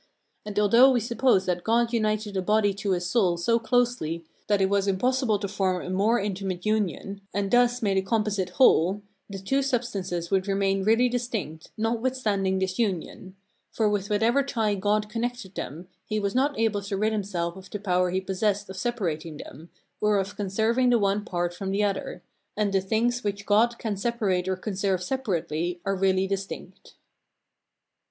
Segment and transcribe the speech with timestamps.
[0.47, 4.59] And although we suppose that God united a body to a soul so closely that
[4.59, 9.03] it was impossible to form a more intimate union, and thus made a composite whole,
[9.29, 13.35] the two substances would remain really distinct, notwithstanding this union;
[13.71, 17.69] for with whatever tie God connected them, he was not able to rid himself of
[17.69, 19.69] the power he possessed of separating them,
[20.01, 22.23] or of conserving the one apart from the other,
[22.57, 26.95] and the things which God can separate or conserve separately are really distinct.